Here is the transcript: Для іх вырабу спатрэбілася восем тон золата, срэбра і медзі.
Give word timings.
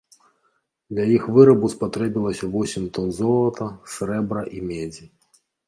Для 0.93 1.03
іх 1.15 1.27
вырабу 1.35 1.69
спатрэбілася 1.75 2.49
восем 2.57 2.89
тон 2.97 3.13
золата, 3.21 3.71
срэбра 3.95 4.41
і 4.59 4.67
медзі. 4.75 5.05